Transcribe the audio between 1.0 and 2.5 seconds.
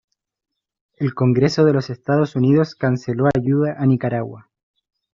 congreso de los Estados